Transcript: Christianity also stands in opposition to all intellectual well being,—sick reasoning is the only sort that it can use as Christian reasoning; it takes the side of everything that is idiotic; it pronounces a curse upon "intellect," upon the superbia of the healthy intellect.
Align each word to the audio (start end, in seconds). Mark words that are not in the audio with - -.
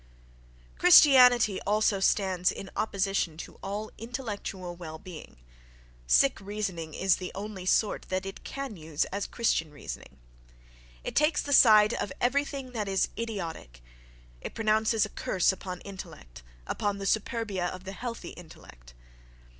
Christianity 0.79 1.61
also 1.61 1.99
stands 1.99 2.51
in 2.51 2.71
opposition 2.75 3.37
to 3.37 3.59
all 3.61 3.91
intellectual 3.99 4.75
well 4.75 4.97
being,—sick 4.97 6.39
reasoning 6.41 6.95
is 6.95 7.17
the 7.17 7.31
only 7.35 7.67
sort 7.67 8.07
that 8.09 8.25
it 8.25 8.43
can 8.43 8.75
use 8.77 9.05
as 9.13 9.27
Christian 9.27 9.69
reasoning; 9.69 10.17
it 11.03 11.15
takes 11.15 11.43
the 11.43 11.53
side 11.53 11.93
of 11.93 12.11
everything 12.19 12.71
that 12.71 12.87
is 12.87 13.09
idiotic; 13.15 13.83
it 14.41 14.55
pronounces 14.55 15.05
a 15.05 15.09
curse 15.09 15.51
upon 15.51 15.81
"intellect," 15.81 16.41
upon 16.65 16.97
the 16.97 17.05
superbia 17.05 17.69
of 17.69 17.83
the 17.83 17.93
healthy 17.93 18.29
intellect. 18.29 18.95